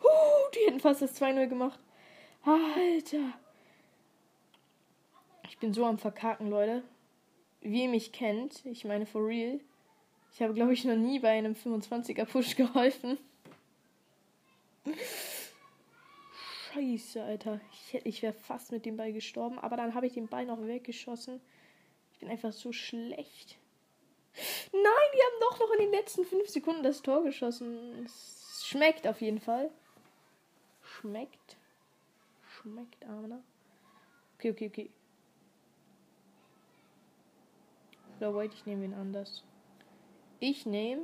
Huh, 0.01 0.51
die 0.53 0.67
hätten 0.67 0.79
fast 0.79 1.01
das 1.01 1.21
2-0 1.21 1.47
gemacht. 1.47 1.77
Alter. 2.45 3.33
Ich 5.49 5.57
bin 5.57 5.73
so 5.73 5.83
am 5.83 5.97
Verkacken, 5.97 6.49
Leute. 6.49 6.83
Wie 7.59 7.83
ihr 7.83 7.89
mich 7.89 8.13
kennt, 8.13 8.65
ich 8.65 8.85
meine 8.85 9.05
for 9.05 9.27
real. 9.27 9.59
Ich 10.33 10.41
habe, 10.41 10.53
glaube 10.53 10.71
ich, 10.71 10.85
noch 10.85 10.95
nie 10.95 11.19
bei 11.19 11.31
einem 11.31 11.55
25er 11.55 12.23
Push 12.23 12.55
geholfen. 12.55 13.17
Scheiße, 16.75 17.23
Alter. 17.23 17.61
Ich, 17.71 18.05
ich 18.05 18.21
wäre 18.21 18.33
fast 18.33 18.71
mit 18.71 18.85
dem 18.85 18.97
Ball 18.97 19.13
gestorben, 19.13 19.59
aber 19.59 19.77
dann 19.77 19.93
habe 19.93 20.07
ich 20.07 20.13
den 20.13 20.27
Ball 20.27 20.45
noch 20.45 20.61
weggeschossen. 20.61 21.39
Ich 22.11 22.19
bin 22.19 22.29
einfach 22.29 22.51
so 22.51 22.73
schlecht. 22.73 23.57
Nein, 24.73 25.11
die 25.13 25.21
haben 25.21 25.39
doch 25.39 25.59
noch 25.59 25.71
in 25.71 25.85
den 25.85 25.91
letzten 25.91 26.25
5 26.25 26.49
Sekunden 26.49 26.83
das 26.83 27.01
Tor 27.01 27.23
geschossen. 27.23 28.03
Es 28.05 28.65
schmeckt 28.65 29.07
auf 29.07 29.21
jeden 29.21 29.39
Fall. 29.39 29.71
Schmeckt. 30.81 31.57
Schmeckt, 32.43 33.05
aber. 33.05 33.41
Okay, 34.37 34.51
okay, 34.51 34.67
okay. 34.67 34.89
Oder 38.17 38.35
wait, 38.35 38.53
ich 38.53 38.65
nehme 38.65 38.83
ihn 38.83 38.93
anders. 38.93 39.43
Ich 40.41 40.65
nehme. 40.65 41.03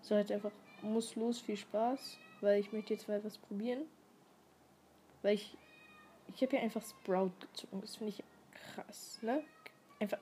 So, 0.00 0.14
jetzt 0.14 0.32
einfach. 0.32 0.52
Muss 0.82 1.14
los, 1.16 1.40
viel 1.40 1.58
Spaß 1.58 2.18
weil 2.42 2.60
ich 2.60 2.72
möchte 2.72 2.94
jetzt 2.94 3.08
mal 3.08 3.18
etwas 3.18 3.38
probieren. 3.38 3.82
Weil 5.22 5.34
ich. 5.34 5.56
Ich 6.34 6.42
habe 6.42 6.52
hier 6.52 6.60
einfach 6.60 6.82
Sprout 6.82 7.32
gezogen. 7.40 7.80
Das 7.80 7.96
finde 7.96 8.12
ich 8.12 8.22
krass, 8.74 9.18
ne? 9.22 9.42
Einfach. 9.98 10.18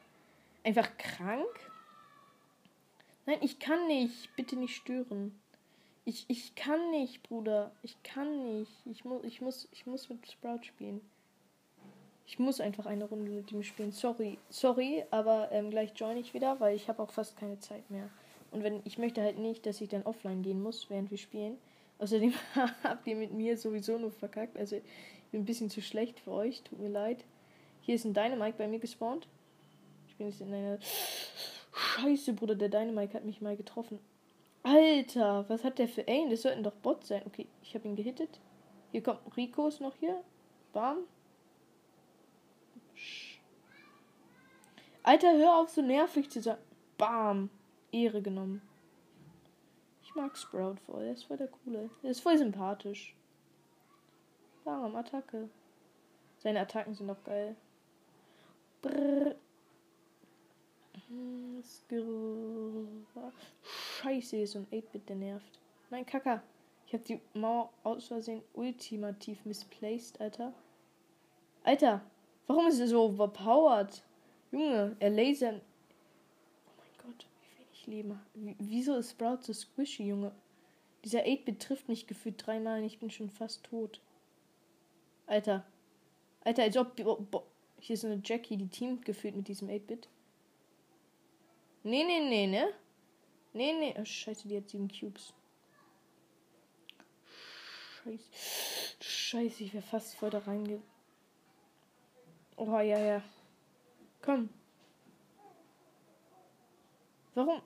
Einfach 0.64 0.96
krank? 0.96 1.60
Nein, 3.26 3.38
ich 3.42 3.58
kann 3.58 3.86
nicht. 3.86 4.34
Bitte 4.36 4.56
nicht 4.56 4.74
stören. 4.74 5.38
Ich, 6.04 6.24
ich 6.28 6.54
kann 6.54 6.90
nicht, 6.90 7.22
Bruder. 7.22 7.70
Ich 7.82 8.02
kann 8.02 8.58
nicht. 8.58 8.72
Ich 8.86 9.04
muss, 9.04 9.22
ich 9.24 9.40
muss, 9.42 9.68
ich 9.72 9.86
muss 9.86 10.08
mit 10.08 10.30
Sprout 10.30 10.62
spielen. 10.62 11.02
Ich 12.26 12.38
muss 12.38 12.60
einfach 12.60 12.86
eine 12.86 13.04
Runde 13.04 13.30
mit 13.30 13.52
ihm 13.52 13.62
spielen. 13.62 13.92
Sorry, 13.92 14.38
sorry, 14.50 15.04
aber 15.10 15.50
ähm, 15.50 15.70
gleich 15.70 15.92
join 15.96 16.18
ich 16.18 16.34
wieder, 16.34 16.60
weil 16.60 16.76
ich 16.76 16.88
habe 16.88 17.02
auch 17.02 17.10
fast 17.10 17.38
keine 17.38 17.58
Zeit 17.58 17.90
mehr. 17.90 18.10
Und 18.50 18.62
wenn 18.62 18.80
ich 18.84 18.98
möchte 18.98 19.22
halt 19.22 19.38
nicht, 19.38 19.66
dass 19.66 19.80
ich 19.80 19.88
dann 19.88 20.02
offline 20.02 20.42
gehen 20.42 20.62
muss, 20.62 20.90
während 20.90 21.10
wir 21.10 21.18
spielen. 21.18 21.58
Außerdem 21.98 22.32
habt 22.84 23.06
ihr 23.06 23.16
mit 23.16 23.32
mir 23.32 23.56
sowieso 23.56 23.98
nur 23.98 24.10
verkackt. 24.10 24.56
Also 24.56 24.76
ich 24.76 25.30
bin 25.30 25.42
ein 25.42 25.46
bisschen 25.46 25.70
zu 25.70 25.82
schlecht 25.82 26.20
für 26.20 26.32
euch. 26.32 26.62
Tut 26.62 26.78
mir 26.78 26.88
leid. 26.88 27.24
Hier 27.80 27.94
ist 27.94 28.04
ein 28.04 28.14
Dynamite 28.14 28.56
bei 28.56 28.68
mir 28.68 28.78
gespawnt. 28.78 29.28
Ich 30.08 30.16
bin 30.16 30.28
jetzt 30.28 30.40
in 30.40 30.52
einer. 30.52 30.78
Scheiße, 31.72 32.32
Bruder, 32.32 32.54
der 32.54 32.68
Dynamite 32.68 33.14
hat 33.14 33.24
mich 33.24 33.40
mal 33.40 33.56
getroffen. 33.56 33.98
Alter, 34.62 35.44
was 35.48 35.64
hat 35.64 35.78
der 35.78 35.88
für 35.88 36.06
Aim? 36.08 36.30
Das 36.30 36.42
sollten 36.42 36.62
doch 36.62 36.74
Bots 36.74 37.08
sein. 37.08 37.22
Okay, 37.26 37.46
ich 37.62 37.74
habe 37.74 37.86
ihn 37.86 37.96
gehittet. 37.96 38.40
Hier 38.90 39.02
kommt 39.02 39.20
Rico 39.36 39.70
noch 39.80 39.94
hier. 39.96 40.22
Bam. 40.72 40.98
Alter, 45.02 45.38
hör 45.38 45.56
auf 45.60 45.70
so 45.70 45.82
nervig 45.82 46.30
zu 46.30 46.40
sein. 46.40 46.58
Bam. 46.96 47.50
Ehre 47.92 48.20
genommen 48.20 48.67
mag 50.14 50.36
Sprout 50.36 50.76
voll. 50.86 51.04
Er 51.04 51.12
ist 51.12 51.24
voll 51.24 51.36
der 51.36 51.48
coole. 51.48 51.90
Er 52.02 52.10
ist 52.10 52.20
voll 52.20 52.38
sympathisch. 52.38 53.14
Warum 54.64 54.96
Attacke? 54.96 55.48
Seine 56.38 56.60
Attacken 56.60 56.94
sind 56.94 57.08
doch 57.08 57.22
geil. 57.24 57.56
Brrr. 58.82 59.34
Scheiße, 63.62 64.36
hier 64.36 64.44
ist 64.44 64.52
so 64.52 64.58
ein 64.60 64.66
8-Bit, 64.70 65.08
der 65.08 65.16
nervt. 65.16 65.58
Nein, 65.90 66.04
Kaka. 66.06 66.42
Ich 66.86 66.94
hab 66.94 67.04
die 67.04 67.20
Mauer 67.34 67.70
aus 67.82 68.06
Versehen 68.08 68.42
ultimativ 68.54 69.44
misplaced, 69.44 70.20
Alter. 70.20 70.52
Alter, 71.64 72.02
warum 72.46 72.66
ist 72.68 72.80
er 72.80 72.88
so 72.88 73.04
overpowered? 73.04 74.02
Junge, 74.52 74.96
er 74.98 75.10
lasert 75.10 75.60
Leben. 77.88 78.20
Wieso 78.34 78.96
ist 78.96 79.12
Sprout 79.12 79.42
so 79.42 79.52
squishy, 79.52 80.04
Junge? 80.04 80.32
Dieser 81.04 81.20
8-Bit 81.20 81.60
trifft 81.60 81.88
mich 81.88 82.06
gefühlt 82.06 82.44
dreimal 82.44 82.80
und 82.80 82.86
ich 82.86 82.98
bin 82.98 83.10
schon 83.10 83.30
fast 83.30 83.64
tot. 83.64 84.00
Alter. 85.26 85.64
Alter, 86.42 86.62
als 86.62 86.76
ob. 86.76 86.96
Hier 87.80 87.94
ist 87.94 88.04
eine 88.04 88.20
Jackie, 88.24 88.56
die 88.56 88.68
teamt 88.68 89.04
gefühlt 89.04 89.36
mit 89.36 89.48
diesem 89.48 89.68
8-Bit. 89.68 90.08
Nee, 91.84 92.04
nee, 92.04 92.20
nee, 92.28 92.46
ne? 92.46 92.72
Nee, 93.52 93.72
nee. 93.72 93.94
Oh, 93.98 94.04
scheiße, 94.04 94.48
die 94.48 94.56
hat 94.56 94.68
sieben 94.68 94.88
Cubes. 94.88 95.32
Scheiße. 98.02 98.24
Scheiße, 99.00 99.64
ich 99.64 99.74
wäre 99.74 99.82
fast 99.82 100.16
voll 100.16 100.30
da 100.30 100.38
reinge. 100.38 100.82
Oh, 102.56 102.66
ja, 102.80 102.98
ja. 102.98 103.22
Komm. 104.20 104.48
Warum? 107.34 107.62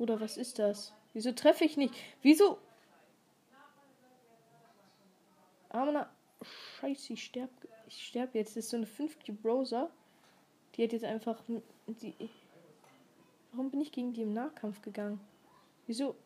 Oder 0.00 0.18
was 0.18 0.38
ist 0.38 0.58
das? 0.58 0.94
Wieso 1.12 1.32
treffe 1.32 1.64
ich 1.64 1.76
nicht? 1.76 1.94
Wieso? 2.22 2.58
Aber 5.68 6.10
Scheiße, 6.42 7.12
ich 7.12 7.24
sterbe 7.24 7.52
ich 7.86 8.06
sterb 8.06 8.34
jetzt. 8.34 8.56
Das 8.56 8.64
ist 8.64 8.70
so 8.70 8.78
eine 8.78 8.86
5 8.86 9.18
Browser. 9.42 9.90
Die 10.74 10.84
hat 10.84 10.92
jetzt 10.92 11.04
einfach. 11.04 11.42
Die, 11.86 12.14
warum 13.52 13.70
bin 13.70 13.82
ich 13.82 13.92
gegen 13.92 14.14
die 14.14 14.22
im 14.22 14.32
Nahkampf 14.32 14.80
gegangen? 14.80 15.20
Wieso? 15.86 16.16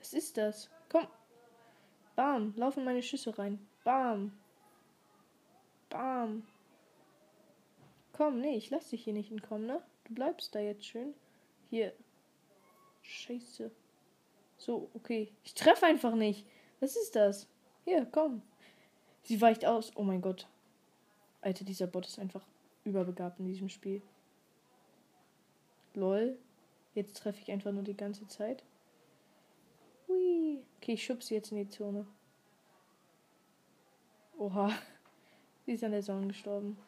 Was 0.00 0.12
ist 0.12 0.36
das? 0.36 0.68
Komm. 0.88 1.06
Bam. 2.16 2.54
Laufen 2.56 2.84
meine 2.84 3.04
Schüsse 3.04 3.38
rein. 3.38 3.64
Bam. 3.84 4.36
Bam. 5.90 6.44
Komm, 8.12 8.40
nee, 8.40 8.56
ich 8.56 8.70
lass 8.70 8.90
dich 8.90 9.04
hier 9.04 9.12
nicht 9.12 9.30
entkommen, 9.30 9.66
ne? 9.66 9.80
Du 10.04 10.14
bleibst 10.14 10.54
da 10.56 10.58
jetzt 10.58 10.86
schön. 10.86 11.14
Hier. 11.70 11.92
Scheiße. 13.06 13.70
So, 14.58 14.90
okay. 14.94 15.32
Ich 15.44 15.54
treffe 15.54 15.86
einfach 15.86 16.14
nicht. 16.14 16.46
Was 16.80 16.96
ist 16.96 17.14
das? 17.16 17.46
Hier, 17.84 18.06
komm. 18.06 18.42
Sie 19.22 19.40
weicht 19.40 19.64
aus. 19.64 19.92
Oh 19.94 20.02
mein 20.02 20.20
Gott. 20.20 20.48
Alter, 21.40 21.64
dieser 21.64 21.86
Bot 21.86 22.06
ist 22.06 22.18
einfach 22.18 22.44
überbegabt 22.84 23.38
in 23.38 23.46
diesem 23.46 23.68
Spiel. 23.68 24.02
Lol. 25.94 26.36
Jetzt 26.94 27.16
treffe 27.18 27.40
ich 27.40 27.50
einfach 27.50 27.72
nur 27.72 27.82
die 27.82 27.96
ganze 27.96 28.26
Zeit. 28.26 28.64
Hui. 30.08 30.62
Okay, 30.78 30.94
ich 30.94 31.04
schubse 31.04 31.34
jetzt 31.34 31.52
in 31.52 31.58
die 31.58 31.68
Zone. 31.68 32.06
Oha. 34.38 34.72
Sie 35.66 35.72
ist 35.72 35.84
an 35.84 35.92
der 35.92 36.02
Sonne 36.02 36.28
gestorben. 36.28 36.78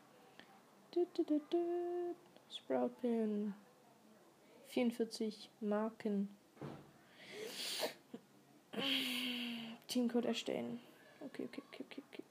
Sprout 2.50 2.90
Pin. 3.00 3.54
44 4.68 5.50
Marken. 5.60 6.28
Teamcode 9.88 10.26
erstellen. 10.26 10.80
Okay, 11.20 11.44
okay, 11.44 11.62
okay, 11.68 11.84
okay, 11.84 12.02
okay. 12.10 12.22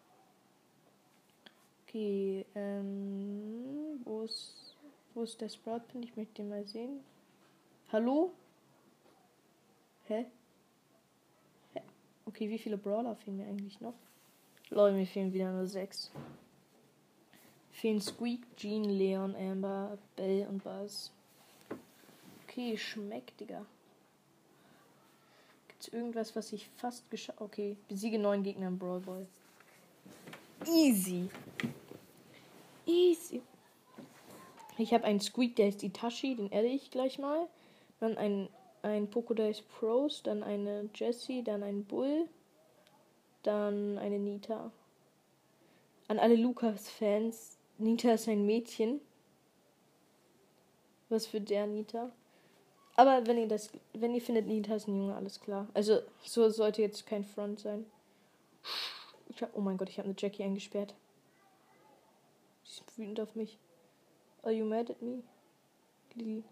Okay, 1.88 2.46
ähm, 2.56 4.00
wo 4.04 4.22
ist, 4.24 4.76
wo 5.14 5.24
ist 5.24 5.42
der 5.42 5.50
Sprout 5.50 5.82
Pin? 5.92 6.04
Ich 6.04 6.16
möchte 6.16 6.36
den 6.36 6.50
mal 6.50 6.66
sehen. 6.66 7.00
Hallo? 7.92 8.34
Hä? 10.06 10.26
Hä? 11.74 11.82
Okay, 12.26 12.50
wie 12.50 12.60
viele 12.60 12.78
Brawler 12.78 13.16
fehlen 13.16 13.38
mir 13.38 13.48
eigentlich 13.48 13.82
noch? 13.82 13.96
Leute, 14.70 14.96
mir 14.96 15.08
fehlen 15.08 15.34
wieder 15.34 15.52
nur 15.52 15.66
sechs. 15.66 16.12
Fehlen 17.72 18.02
Squeak, 18.02 18.42
Jean, 18.58 18.84
Leon, 18.84 19.36
Amber, 19.36 19.98
Bell 20.16 20.46
und 20.48 20.64
Buzz. 20.64 21.12
Okay, 22.58 22.76
schmeckt, 22.76 23.40
Digga. 23.40 23.64
Gibt's 25.68 25.90
irgendwas, 25.90 26.36
was 26.36 26.52
ich 26.54 26.68
fast 26.70 27.08
geschafft 27.12 27.40
Okay, 27.40 27.78
besiege 27.88 28.18
neun 28.18 28.42
Gegner 28.42 28.70
im 28.70 28.80
Brawl 28.80 29.00
Ball. 29.00 29.28
Easy. 30.66 31.30
Easy. 32.88 33.44
Ich 34.80 34.92
habe 34.92 35.04
einen 35.04 35.20
Squeak, 35.20 35.56
der 35.56 35.68
ist 35.68 35.84
Itachi, 35.84 36.36
den 36.36 36.48
adde 36.48 36.66
ich 36.66 36.90
gleich 36.90 37.20
mal. 37.20 37.48
Dann 38.00 38.18
ein, 38.18 38.50
ein 38.82 39.08
Pocodice 39.08 39.62
Pros, 39.62 40.24
dann 40.24 40.42
eine 40.42 40.90
Jessie, 40.96 41.44
dann 41.44 41.62
ein 41.62 41.86
Bull, 41.86 42.28
dann 43.44 44.00
eine 44.00 44.18
Nita. 44.18 44.72
An 46.08 46.18
alle 46.18 46.36
Lukas-Fans, 46.36 47.60
Nita 47.78 48.14
ist 48.14 48.28
ein 48.28 48.48
Mädchen. 48.48 49.00
Was 51.10 51.28
für 51.28 51.40
der 51.40 51.68
Nita? 51.68 52.12
Aber 52.98 53.28
wenn 53.28 53.38
ihr 53.38 53.48
das, 53.48 53.70
wenn 53.94 54.16
ihr 54.16 54.22
findet, 54.22 54.48
Nita 54.48 54.76
ist 54.76 54.88
ein 54.88 54.98
Junge, 54.98 55.16
alles 55.16 55.40
klar. 55.40 55.68
Also, 55.76 56.02
so 56.24 56.50
sollte 56.50 56.82
jetzt 56.82 57.06
kein 57.06 57.24
Front 57.24 57.60
sein. 57.60 57.86
Hab, 59.40 59.56
oh 59.56 59.62
mein 59.62 59.78
Gott, 59.78 59.90
ich 59.90 60.00
habe 60.00 60.10
eine 60.10 60.16
Jackie 60.18 60.44
eingesperrt. 60.44 60.96
Sie 62.64 62.82
ist 62.82 62.98
wütend 62.98 63.20
auf 63.20 63.36
mich. 63.36 63.60
Are 64.42 64.52
you 64.52 64.66
mad 64.66 64.90
at 64.90 65.00
me? 65.00 65.22
Lili. 66.16 66.44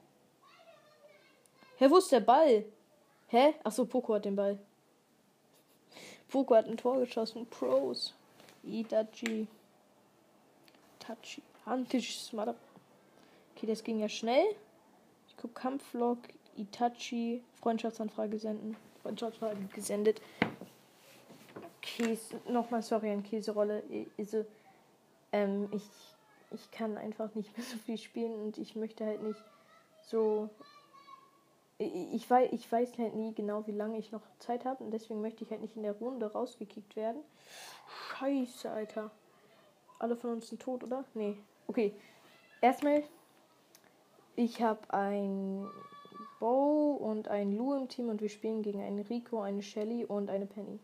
Hä, 1.77 1.89
wo 1.89 1.97
ist 1.97 2.11
der 2.11 2.19
Ball? 2.19 2.63
Hä? 3.29 3.55
Achso, 3.63 3.85
Poco 3.85 4.13
hat 4.13 4.25
den 4.25 4.35
Ball. 4.35 4.59
Poco 6.27 6.55
hat 6.55 6.67
ein 6.67 6.77
Tor 6.77 6.99
geschossen. 6.99 7.47
Pros. 7.47 8.13
Itachi. 8.63 9.47
Tachi. 10.99 11.41
Hantisch 11.65 12.19
Smother. 12.19 12.55
Okay, 13.55 13.65
das 13.65 13.83
ging 13.83 13.99
ja 13.99 14.09
schnell. 14.09 14.45
Guck 15.45 15.53
Kampflog. 15.53 16.17
Itachi. 16.57 17.43
Freundschaftsanfrage 17.61 18.39
senden. 18.39 18.75
Freundschaftsanfrage 19.03 19.67
gesendet. 19.67 20.19
Käse. 21.83 22.41
Nochmal 22.49 22.81
sorry 22.81 23.11
an 23.11 23.21
Käserolle. 23.21 23.83
Also, 24.17 24.43
ähm, 25.31 25.69
ich, 25.71 25.83
ich 26.49 26.71
kann 26.71 26.97
einfach 26.97 27.35
nicht 27.35 27.55
mehr 27.55 27.63
so 27.63 27.77
viel 27.77 27.99
spielen 27.99 28.33
und 28.41 28.57
ich 28.57 28.75
möchte 28.75 29.05
halt 29.05 29.21
nicht 29.21 29.39
so 30.07 30.49
ich 31.77 32.29
weiß, 32.29 32.53
ich 32.53 32.71
weiß 32.71 32.97
halt 32.97 33.15
nie 33.15 33.33
genau, 33.33 33.67
wie 33.67 33.73
lange 33.73 33.97
ich 33.97 34.11
noch 34.11 34.21
Zeit 34.39 34.63
habe 34.63 34.81
und 34.81 34.91
deswegen 34.91 35.19
möchte 35.19 35.43
ich 35.43 35.51
halt 35.51 35.61
nicht 35.61 35.75
in 35.75 35.83
der 35.83 35.91
Runde 35.91 36.31
rausgekickt 36.31 36.95
werden. 36.95 37.21
Scheiße, 38.17 38.71
Alter. 38.71 39.11
Alle 39.99 40.15
von 40.15 40.31
uns 40.31 40.47
sind 40.47 40.61
tot, 40.61 40.85
oder? 40.85 41.03
Nee. 41.13 41.37
Okay. 41.67 41.93
Erstmal, 42.61 43.03
ich 44.35 44.61
habe 44.61 44.81
ein 44.93 45.67
Bo 46.39 46.93
und 46.93 47.27
ein 47.27 47.55
Lou 47.55 47.73
im 47.73 47.87
Team 47.87 48.09
und 48.09 48.21
wir 48.21 48.29
spielen 48.29 48.61
gegen 48.61 48.81
einen 48.81 48.99
Rico, 48.99 49.41
eine 49.41 49.61
Shelly 49.61 50.05
und 50.05 50.29
eine 50.29 50.45
Penny. 50.45 50.79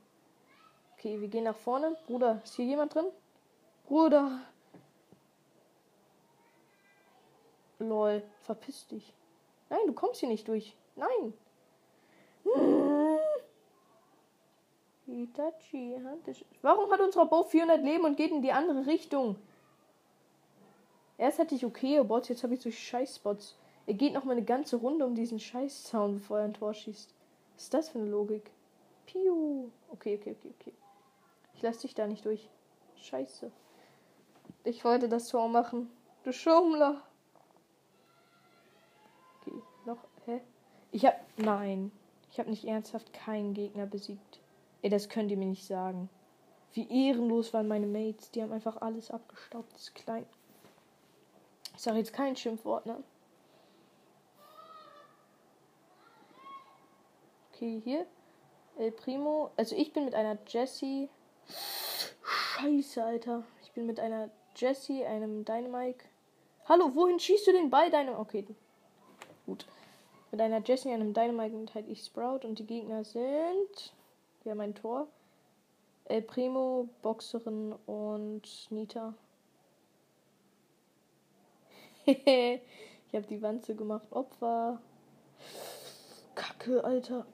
Okay, 0.97 1.19
wir 1.19 1.27
gehen 1.27 1.43
nach 1.43 1.55
vorne. 1.55 1.97
Bruder, 2.05 2.41
ist 2.43 2.55
hier 2.55 2.65
jemand 2.65 2.95
drin? 2.95 3.07
Bruder. 3.85 4.39
Lol, 7.79 8.23
verpiss 8.41 8.87
dich. 8.87 9.13
Nein, 9.69 9.79
du 9.87 9.93
kommst 9.93 10.19
hier 10.19 10.29
nicht 10.29 10.47
durch. 10.47 10.75
Nein. 10.95 11.33
Hitachi, 15.05 15.97
Warum 16.61 16.91
hat 16.91 17.01
unser 17.01 17.25
Bow 17.25 17.43
400 17.43 17.83
Leben 17.83 18.05
und 18.05 18.17
geht 18.17 18.31
in 18.31 18.41
die 18.41 18.51
andere 18.51 18.85
Richtung? 18.85 19.35
Erst 21.21 21.37
hatte 21.37 21.53
ich 21.53 21.63
okay 21.63 22.03
Bots, 22.03 22.29
jetzt 22.29 22.41
habe 22.41 22.55
ich 22.55 22.61
so 22.61 22.71
Scheißbots. 22.71 23.55
Er 23.85 23.93
geht 23.93 24.11
noch 24.11 24.23
mal 24.23 24.31
eine 24.31 24.43
ganze 24.43 24.77
Runde 24.77 25.05
um 25.05 25.13
diesen 25.13 25.37
Scheißzaun, 25.37 26.15
bevor 26.15 26.39
er 26.39 26.45
ein 26.45 26.55
Tor 26.55 26.73
schießt. 26.73 27.13
Was 27.53 27.61
ist 27.61 27.73
das 27.75 27.89
für 27.89 27.99
eine 27.99 28.09
Logik? 28.09 28.49
Piu. 29.05 29.69
Okay, 29.89 30.17
okay, 30.19 30.35
okay, 30.35 30.51
okay. 30.59 30.73
Ich 31.53 31.61
lasse 31.61 31.81
dich 31.81 31.93
da 31.93 32.07
nicht 32.07 32.25
durch. 32.25 32.49
Scheiße. 32.95 33.51
Ich 34.63 34.83
wollte 34.83 35.09
das 35.09 35.27
Tor 35.27 35.47
machen. 35.47 35.91
Du 36.23 36.33
Schummler. 36.33 37.03
Okay, 39.41 39.61
noch. 39.85 40.03
Hä? 40.25 40.41
Ich 40.91 41.05
hab. 41.05 41.17
Nein. 41.37 41.91
Ich 42.31 42.39
habe 42.39 42.49
nicht 42.49 42.65
ernsthaft 42.65 43.13
keinen 43.13 43.53
Gegner 43.53 43.85
besiegt. 43.85 44.39
Ey, 44.81 44.89
das 44.89 45.07
könnt 45.07 45.29
ihr 45.29 45.37
mir 45.37 45.45
nicht 45.45 45.67
sagen. 45.67 46.09
Wie 46.73 46.87
ehrenlos 46.89 47.53
waren 47.53 47.67
meine 47.67 47.85
Mates. 47.85 48.31
Die 48.31 48.41
haben 48.41 48.51
einfach 48.51 48.81
alles 48.81 49.11
abgestaubt. 49.11 49.71
Das 49.75 49.93
klein. 49.93 50.25
Ich 51.75 51.81
sage 51.81 51.97
jetzt 51.97 52.13
kein 52.13 52.35
Schimpfwort, 52.35 52.85
ne? 52.85 53.03
Okay, 57.53 57.81
hier. 57.83 58.05
El 58.77 58.91
Primo. 58.91 59.51
Also 59.55 59.75
ich 59.75 59.93
bin 59.93 60.05
mit 60.05 60.15
einer 60.15 60.37
Jessie. 60.47 61.09
Scheiße, 62.23 63.03
Alter. 63.03 63.43
Ich 63.63 63.71
bin 63.71 63.85
mit 63.85 63.99
einer 63.99 64.29
Jessie, 64.55 65.05
einem 65.05 65.45
Dynamike. 65.45 66.05
Hallo, 66.67 66.95
wohin 66.95 67.19
schießt 67.19 67.47
du 67.47 67.51
den 67.51 67.69
Ball, 67.69 67.89
deinem. 67.89 68.15
Okay. 68.15 68.47
Gut. 69.45 69.65
Mit 70.31 70.41
einer 70.41 70.61
Jessie, 70.61 70.91
einem 70.91 71.13
Dynamite 71.13 71.55
und 71.55 71.73
halt 71.75 71.87
ich 71.87 72.03
Sprout 72.03 72.39
und 72.43 72.59
die 72.59 72.65
Gegner 72.65 73.03
sind. 73.03 73.93
Wir 74.43 74.51
haben 74.51 74.61
ein 74.61 74.75
Tor. 74.75 75.07
El 76.05 76.21
Primo, 76.23 76.89
Boxerin 77.01 77.75
und 77.85 78.67
Nita. 78.69 79.13
ich 82.05 83.15
habe 83.15 83.27
die 83.27 83.41
Wanze 83.41 83.75
gemacht. 83.75 84.07
Opfer. 84.11 84.79
Kacke, 86.35 86.83
Alter. 86.83 87.25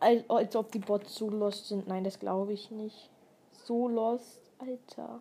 Als, 0.00 0.28
als 0.28 0.56
ob 0.56 0.72
die 0.72 0.78
Bots 0.78 1.14
so 1.14 1.28
lost 1.28 1.68
sind. 1.68 1.86
Nein, 1.86 2.04
das 2.04 2.18
glaube 2.18 2.52
ich 2.52 2.70
nicht. 2.70 3.10
So 3.64 3.88
lost, 3.88 4.40
Alter. 4.58 5.20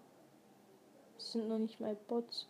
Das 1.15 1.33
sind 1.33 1.49
noch 1.49 1.59
nicht 1.59 1.79
mal 1.79 1.95
Bots. 2.07 2.47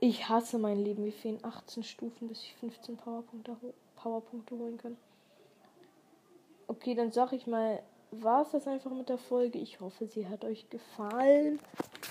Ich 0.00 0.28
hasse 0.28 0.58
mein 0.58 0.82
Leben. 0.82 1.04
Wir 1.04 1.12
fehlen 1.12 1.38
18 1.42 1.82
Stufen, 1.82 2.28
bis 2.28 2.42
ich 2.42 2.54
15 2.56 2.96
Powerpunkte, 2.96 3.56
Powerpunkte 3.96 4.56
holen 4.56 4.78
kann. 4.78 4.96
Okay, 6.68 6.94
dann 6.94 7.12
sag 7.12 7.32
ich 7.32 7.46
mal, 7.46 7.82
war 8.10 8.42
es 8.42 8.50
das 8.50 8.66
einfach 8.66 8.90
mit 8.90 9.08
der 9.08 9.18
Folge. 9.18 9.58
Ich 9.58 9.80
hoffe, 9.80 10.06
sie 10.06 10.26
hat 10.28 10.44
euch 10.44 10.68
gefallen. 10.70 11.60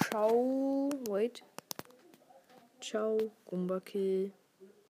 Ciao. 0.09 0.89
Wait. 1.09 1.43
Ciao, 2.85 3.17
Gumba. 3.47 3.81